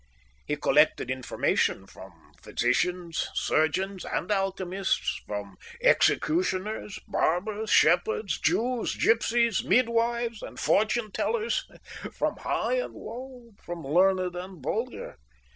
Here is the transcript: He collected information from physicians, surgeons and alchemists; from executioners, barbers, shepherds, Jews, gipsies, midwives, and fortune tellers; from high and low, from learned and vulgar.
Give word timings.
He 0.47 0.55
collected 0.55 1.11
information 1.11 1.85
from 1.85 2.31
physicians, 2.41 3.27
surgeons 3.35 4.03
and 4.03 4.31
alchemists; 4.31 5.21
from 5.27 5.57
executioners, 5.79 6.97
barbers, 7.07 7.69
shepherds, 7.69 8.39
Jews, 8.39 8.95
gipsies, 8.95 9.63
midwives, 9.63 10.41
and 10.41 10.59
fortune 10.59 11.11
tellers; 11.11 11.69
from 12.11 12.37
high 12.37 12.77
and 12.79 12.95
low, 12.95 13.51
from 13.63 13.83
learned 13.85 14.35
and 14.35 14.59
vulgar. 14.63 15.17